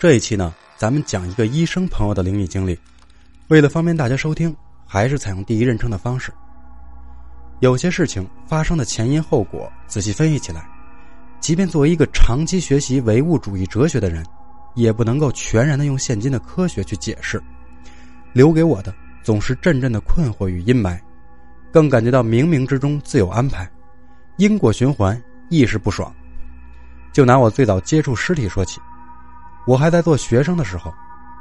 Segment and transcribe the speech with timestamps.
[0.00, 2.74] 这一期呢，咱们讲一个医生朋友的灵异经历。
[3.48, 6.32] 为了方便大家收听，还是采用第一人称的方式。
[7.58, 10.66] 有些事情发生的前因后果，仔细分析起来，
[11.38, 14.24] 即便作为一个长期学习唯物主义哲学的人，
[14.74, 17.38] 也不能够全然的用现今的科学去解释。
[18.32, 20.98] 留给我的总是阵阵的困惑与阴霾，
[21.70, 23.70] 更感觉到冥冥之中自有安排，
[24.38, 26.10] 因果循环，亦是不爽。
[27.12, 28.80] 就拿我最早接触尸体说起。
[29.66, 30.92] 我还在做学生的时候，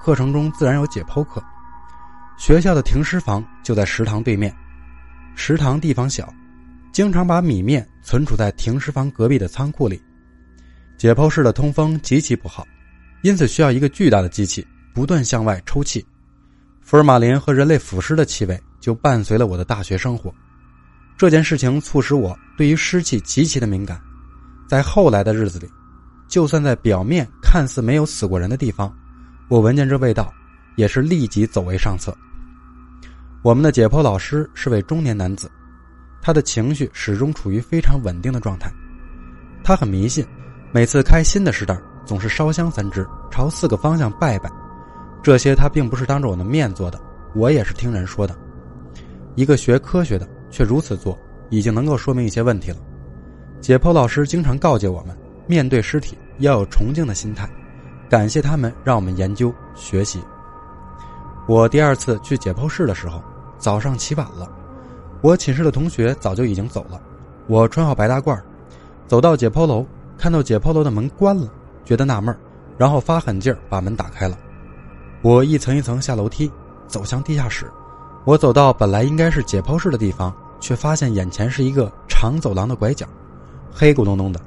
[0.01, 1.43] 课程中自然有解剖课。
[2.37, 4.55] 学校的停尸房就在食堂对面，
[5.35, 6.31] 食堂地方小，
[6.91, 10.01] 经常把米面存储在停尸房隔壁的仓库里。
[10.97, 12.67] 解剖室的通风极其不好，
[13.23, 16.05] 因此需要一个巨大的机器不断向外抽气。
[16.81, 20.33] 福尔马林和人类腐尸的气味就伴随了我的大学生活。
[21.17, 23.99] 这件事情促使我对于湿气极其的敏感，
[24.67, 25.69] 在后来的日子里。
[26.29, 28.95] 就算在表面看似没有死过人的地方，
[29.49, 30.31] 我闻见这味道，
[30.75, 32.15] 也是立即走为上策。
[33.41, 35.49] 我们的解剖老师是位中年男子，
[36.21, 38.71] 他的情绪始终处于非常稳定的状态。
[39.63, 40.23] 他很迷信，
[40.71, 44.51] 每次开新的尸袋，总是烧香三支，朝四个方向拜拜。
[45.23, 47.01] 这些他并不是当着我的面做的，
[47.33, 48.37] 我也是听人说的。
[49.33, 51.17] 一个学科学的却如此做，
[51.49, 52.77] 已经能够说明一些问题了。
[53.59, 55.17] 解剖老师经常告诫我们。
[55.49, 57.49] 面对尸体要有崇敬的心态，
[58.09, 60.21] 感谢他们让我们研究学习。
[61.47, 63.21] 我第二次去解剖室的时候，
[63.57, 64.49] 早上起晚了，
[65.21, 67.01] 我寝室的同学早就已经走了。
[67.47, 68.39] 我穿好白大褂，
[69.07, 69.85] 走到解剖楼，
[70.17, 71.47] 看到解剖楼的门关了，
[71.83, 72.35] 觉得纳闷
[72.77, 74.37] 然后发狠劲儿把门打开了。
[75.21, 76.49] 我一层一层下楼梯，
[76.87, 77.69] 走向地下室。
[78.23, 83.05] 我走到本来应该是解剖室的地方，却发现眼前是一个长走廊的拐角，
[83.73, 84.39] 黑咕隆咚的。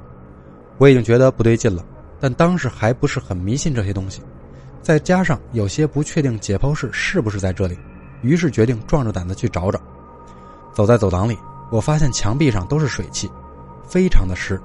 [0.77, 1.83] 我已经觉得不对劲了，
[2.19, 4.21] 但当时还不是很迷信这些东西，
[4.81, 7.77] 再加上有些不确定解剖室是不是在这里，
[8.21, 9.79] 于是决定壮着胆子去找找。
[10.73, 11.37] 走在走廊里，
[11.71, 13.29] 我发现墙壁上都是水汽，
[13.87, 14.59] 非常的湿。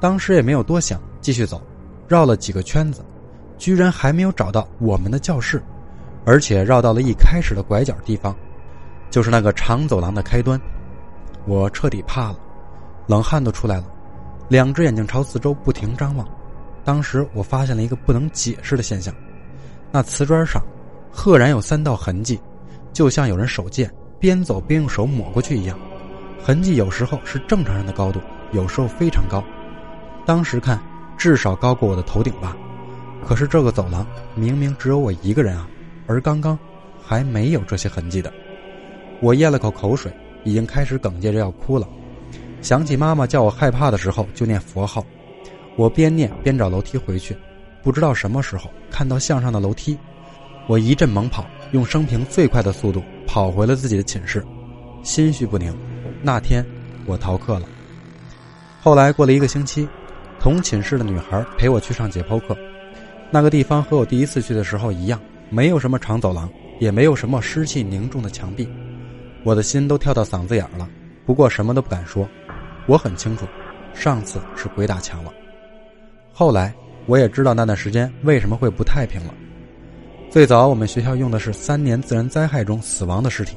[0.00, 1.60] 当时也没有多想，继续走，
[2.06, 3.04] 绕了几个圈子，
[3.58, 5.62] 居然还没有找到我们的教室，
[6.24, 8.34] 而且绕到了一开始的拐角地方，
[9.10, 10.60] 就是那个长走廊的开端。
[11.46, 12.38] 我彻底怕了，
[13.06, 13.84] 冷汗都出来了。
[14.48, 16.28] 两只眼睛朝四周不停张望，
[16.84, 19.14] 当时我发现了一个不能解释的现象：
[19.90, 20.62] 那瓷砖上，
[21.10, 22.38] 赫然有三道痕迹，
[22.92, 23.90] 就像有人手贱，
[24.20, 25.78] 边走边用手抹过去一样。
[26.42, 28.20] 痕迹有时候是正常人的高度，
[28.52, 29.42] 有时候非常高。
[30.26, 30.78] 当时看，
[31.16, 32.54] 至少高过我的头顶吧。
[33.26, 35.66] 可是这个走廊明明只有我一个人啊，
[36.06, 36.58] 而刚刚
[37.02, 38.30] 还没有这些痕迹的。
[39.20, 40.12] 我咽了口口水，
[40.44, 41.88] 已经开始哽咽着要哭了。
[42.64, 45.04] 想起妈妈叫我害怕的时候就念佛号，
[45.76, 47.36] 我边念边找楼梯回去，
[47.82, 49.98] 不知道什么时候看到向上的楼梯，
[50.66, 54.42] 我一阵猛跑，用生平最快的速度跑回了自己的寝室，
[55.02, 55.76] 心绪不宁。
[56.22, 56.64] 那天
[57.04, 57.68] 我逃课了。
[58.80, 59.86] 后来过了一个星期，
[60.40, 62.56] 同寝室的女孩陪我去上解剖课，
[63.30, 65.20] 那个地方和我第一次去的时候一样，
[65.50, 66.48] 没有什么长走廊，
[66.80, 68.66] 也没有什么湿气凝重的墙壁，
[69.42, 70.88] 我的心都跳到嗓子眼了，
[71.26, 72.26] 不过什么都不敢说。
[72.86, 73.46] 我很清楚，
[73.94, 75.32] 上次是鬼打墙了。
[76.32, 76.74] 后来
[77.06, 79.34] 我也知道那段时间为什么会不太平了。
[80.30, 83.56] 最早我们学校用的是三年自然灾害中死亡的尸体，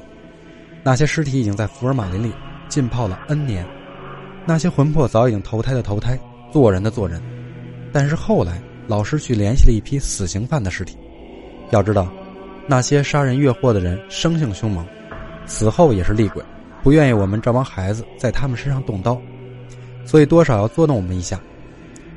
[0.82, 2.32] 那些尸体已经在福尔马林里
[2.68, 3.66] 浸泡了 N 年，
[4.46, 6.18] 那些魂魄早已经投胎的投胎，
[6.52, 7.20] 做人的做人。
[7.92, 10.96] 但是后来老师去联系了一批死刑犯的尸体，
[11.70, 12.08] 要知道，
[12.66, 14.86] 那些杀人越货的人生性凶猛，
[15.46, 16.42] 死后也是厉鬼。
[16.82, 19.20] 不愿意我们这帮孩子在他们身上动刀，
[20.04, 21.40] 所以多少要捉弄我们一下。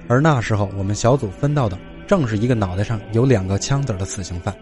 [0.08, 4.54] 而那时候我们小组分到的正是一个脑袋上有两个枪子的死刑犯。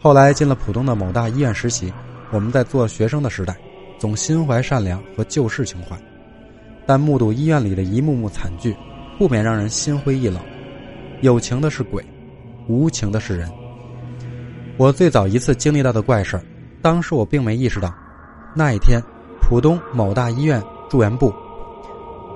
[0.00, 1.92] 后来进了浦东的某大医院实习，
[2.30, 3.56] 我们在做学生的时代，
[3.98, 5.96] 总心怀善良和救世情怀，
[6.86, 8.76] 但目睹医院里的一幕幕惨剧，
[9.18, 10.40] 不免让人心灰意冷。
[11.20, 12.04] 有情的是鬼，
[12.68, 13.50] 无情的是人。
[14.76, 16.40] 我最早一次经历到的怪事
[16.80, 17.92] 当时我并没意识到。
[18.58, 19.00] 那一天，
[19.40, 20.60] 浦东某大医院
[20.90, 21.32] 住院部，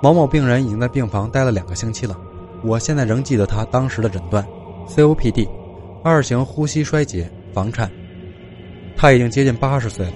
[0.00, 2.16] 某某病人已经在病房待了两个星期了。
[2.62, 4.46] 我现在仍记得他当时的诊断
[4.86, 5.48] ：COPD，
[6.04, 7.90] 二型呼吸衰竭，房颤。
[8.96, 10.12] 他已经接近八十岁了，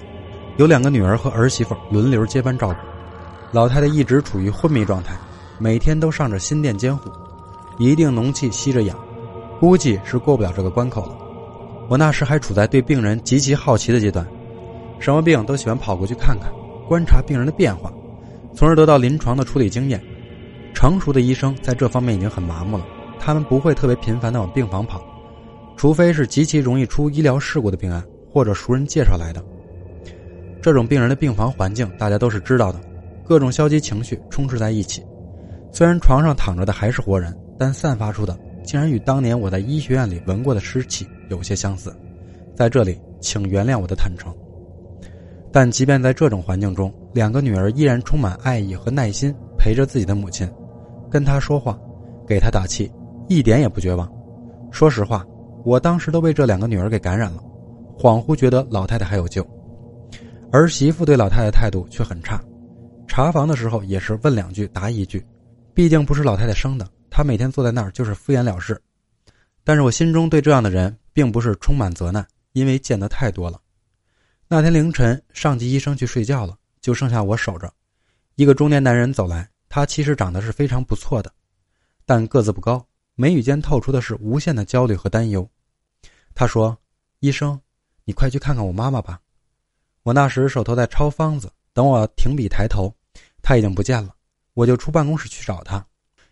[0.55, 2.75] 有两个女儿和儿媳妇轮流接班照顾。
[3.51, 5.13] 老太太一直处于昏迷状态，
[5.59, 7.11] 每天都上着心电监护，
[7.79, 8.97] 一定浓气吸着氧，
[9.59, 11.17] 估计是过不了这个关口了。
[11.89, 14.25] 我那时还处在对病人极其好奇的阶段。
[14.99, 16.51] 什么病都喜欢跑过去看看，
[16.87, 17.91] 观察病人的变化，
[18.53, 20.01] 从而得到临床的处理经验。
[20.73, 22.85] 成熟的医生在这方面已经很麻木了，
[23.19, 25.01] 他们不会特别频繁的往病房跑，
[25.75, 29.43] 除非是极其容易出医疗事故的病案或者熟人介绍来的。
[30.61, 32.79] 这种病人的病房环境大家都是知道的，
[33.23, 35.03] 各种消极情绪充斥在一起。
[35.71, 41.95] 虽然床上躺着的还是活人，但散发出的竟然与当年我在医学院里闻过的尸气有些相似。
[42.55, 44.33] 在这里，请原谅我的坦诚。
[45.51, 50.47] 但即便在这种环境中，两个女儿依然充满爱意和耐心陪着自己的母亲，
[51.09, 51.79] 跟她说话，
[52.27, 52.91] 给她打气，
[53.27, 54.11] 一点也不绝望。
[54.71, 55.25] 说实话，
[55.63, 57.41] 我当时都被这两个女儿给感染了，
[57.97, 59.45] 恍惚觉得老太太还有救。
[60.51, 62.39] 儿媳妇对老太太态度却很差，
[63.07, 65.25] 查房的时候也是问两句答一句，
[65.73, 68.79] 毕竟不是老太太生的，她每天坐在那儿就是敷衍了事。
[69.63, 73.59] 但是我心中对这样的人并不是充满责难，因为见得太多了。
[74.49, 77.69] 那天凌晨，上级医生去睡觉了，就剩下我守着。
[78.35, 81.29] 一个中年男人走来，他其实长得是非常不错的，
[82.05, 85.45] 但个子不高，眉宇间透出的是无限的焦虑和担忧。
[86.33, 86.77] 他说
[87.19, 87.59] ：“医生，
[88.05, 89.19] 你快去看看我妈妈吧。”
[90.03, 92.95] 我那时手头在抄方子，等我停笔抬头，
[93.41, 94.15] 他已经不见了。
[94.53, 95.85] 我就出办公室去找他，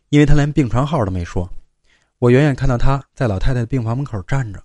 [0.07, 1.51] 因为他连病床号都没说。
[2.19, 4.63] 我远远看到他在老太太病房门口站着，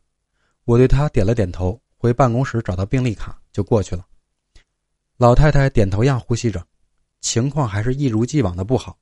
[0.67, 4.07] 我对他点了点头，回办公室找到病历卡就过去了。
[5.19, 6.67] 老太太点头样呼吸着，
[7.21, 8.99] 情况还是一如既往的不好。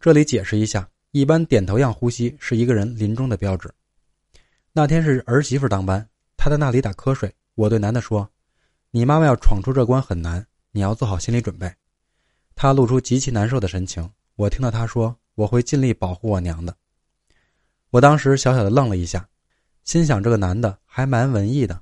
[0.00, 3.72] 这里解释一下，一般点头样呼吸是一个人临终的标志。
[4.72, 6.04] 那天是儿媳妇当班，
[6.36, 7.32] 她在那里打瞌睡。
[7.54, 8.28] 我对男的说。
[8.90, 11.70] 你妈妈要闯出这关很难，你要做好心理准备。
[12.54, 14.10] 他露出极其难受的神情。
[14.36, 16.74] 我听到他说：“我会尽力保护我娘的。”
[17.90, 19.28] 我当时小小的愣了一下，
[19.84, 21.78] 心想这个男的还蛮文艺的。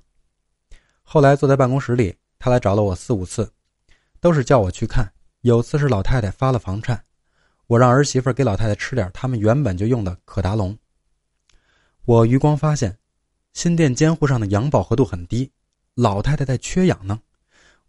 [1.05, 3.53] 后来坐在办公室里，他来找了我四五次，
[4.21, 5.13] 都是叫我去看。
[5.43, 7.05] 有次是老太太发了房颤，
[7.67, 10.77] 我让儿媳妇给老太太吃点他们原本就用的可达龙。
[12.07, 12.99] 我余光发现，
[13.53, 15.53] 心电监护上的氧饱和度很低。
[15.95, 17.21] 老太太在缺氧呢，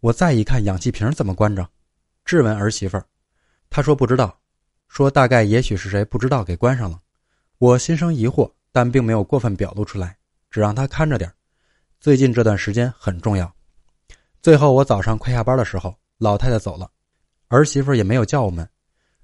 [0.00, 1.68] 我再一看，氧气瓶怎么关着？
[2.24, 3.02] 质问儿媳妇，
[3.70, 4.38] 她说不知道，
[4.88, 7.00] 说大概也许是谁不知道给关上了。
[7.58, 10.18] 我心生疑惑，但并没有过分表露出来，
[10.50, 11.32] 只让她看着点
[12.00, 13.52] 最近这段时间很重要。
[14.42, 16.88] 最后我早上快下班的时候，老太太走了，
[17.48, 18.68] 儿媳妇也没有叫我们，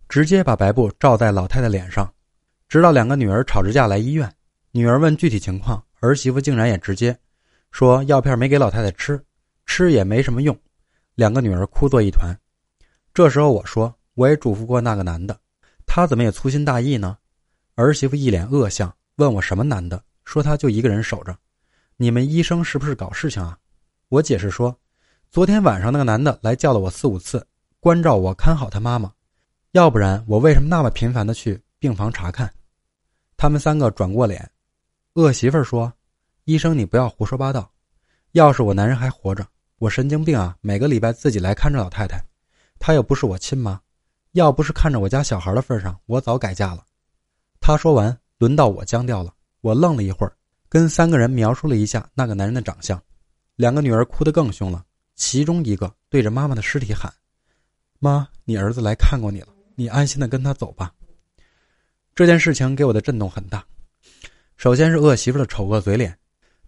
[0.09, 2.13] 直接把白布罩在老太太脸上，
[2.69, 4.33] 直到两个女儿吵着架来医院，
[4.73, 7.17] 女儿问具体情况，儿媳妇竟然也直接。
[7.71, 9.23] 说药片没给老太太吃，
[9.65, 10.59] 吃也没什么用，
[11.15, 12.37] 两个女儿哭作一团。
[13.15, 15.39] 这时候我说，我也嘱咐过那个男的，
[15.87, 17.17] 他怎么也粗心大意呢？
[17.77, 21.37] 儿媳妇一脸恶相，问我什么男的，说他就一个人守着。
[22.03, 23.57] 你们医生是不是搞事情啊？
[24.09, 24.77] 我解释说，
[25.31, 27.47] 昨天晚上那个男的来叫了我四五次，
[27.79, 29.13] 关照我看好他妈妈，
[29.71, 32.53] 要不然我为什么那么频繁的去病房查看？
[33.37, 34.51] 他们三个转过脸，
[35.13, 35.93] 恶媳妇说。
[36.43, 37.71] 医生，你不要胡说八道。
[38.33, 39.47] 要是我男人还活着，
[39.79, 40.57] 我神经病啊！
[40.61, 42.21] 每个礼拜自己来看着老太太，
[42.81, 43.81] 她又不是我亲妈。
[44.33, 46.85] 要不是看着我家小孩的份上，我早改嫁了。
[47.61, 49.33] 他说完，轮到我僵掉了。
[49.61, 50.33] 我愣了一会儿，
[50.73, 52.99] 跟三个人描述了一下那个男人的长相。
[53.57, 54.83] 两个女儿哭得更凶了，
[55.15, 57.13] 其中一个对着妈妈的尸体喊
[58.01, 60.91] ：“妈，你儿子来看过你了，你安心的跟他走吧。”
[62.17, 63.63] 这件事情给我的震动很大。
[64.57, 66.19] 首先是恶媳妇的丑恶嘴脸。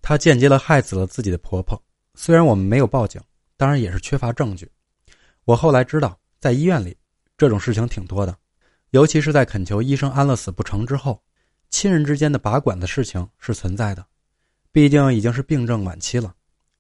[0.03, 1.83] 她间接了害死了自己的婆婆。
[2.15, 3.19] 虽然我们没有报警，
[3.57, 4.71] 当然也是缺乏证据。
[5.47, 6.95] 我后来知道，在医院里，
[7.39, 8.37] 这种事情挺多的，
[8.91, 11.19] 尤其是在恳求医生安乐死不成之后，
[11.77, 14.07] 亲人之间的拔管的事情是存在的。
[14.71, 16.33] 毕竟已经是病症晚期了，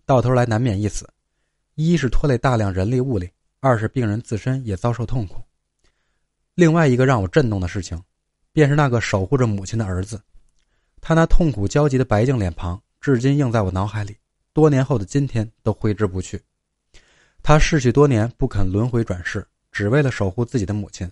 [0.07, 1.05] 到头来难免一死。
[1.75, 5.43] 一是拖累大量人力物力，二是病人自身也遭受痛苦。
[6.55, 8.01] 另外一个让我震动的事情，
[8.53, 10.23] 便是那个守护着母亲的儿子，
[11.01, 12.81] 他那痛苦焦急的白净脸庞。
[13.01, 14.17] 至今映在我脑海里，
[14.53, 16.41] 多年后的今天都挥之不去。
[17.43, 21.11] 他逝去多年，不肯轮回转世，只为了守护自己的母亲，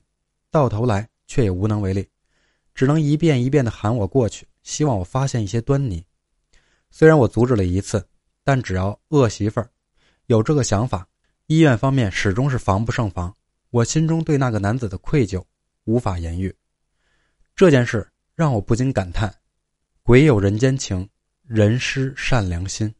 [0.52, 2.08] 到头来却也无能为力，
[2.74, 6.04] 只能一遍一遍的喊我过去，希望我发现一些端倪。
[6.90, 8.06] 虽然我阻止了一次，
[8.44, 9.70] 但只要恶媳妇儿
[10.26, 11.06] 有这个想法，
[11.46, 13.34] 医院方面始终是防不胜防。
[13.70, 15.42] 我心中对那个男子的愧疚
[15.84, 16.54] 无法言喻。
[17.56, 19.34] 这件事让我不禁感叹：
[20.02, 21.08] 鬼有人间情。
[21.44, 22.94] 人失善良心。